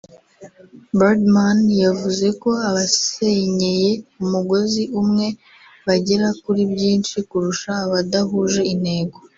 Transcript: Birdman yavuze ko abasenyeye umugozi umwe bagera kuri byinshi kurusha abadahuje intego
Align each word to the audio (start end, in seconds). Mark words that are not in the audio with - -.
Birdman 0.97 1.59
yavuze 1.85 2.27
ko 2.41 2.49
abasenyeye 2.69 3.91
umugozi 4.23 4.83
umwe 5.01 5.27
bagera 5.87 6.27
kuri 6.43 6.61
byinshi 6.73 7.15
kurusha 7.29 7.71
abadahuje 7.85 8.61
intego 8.73 9.17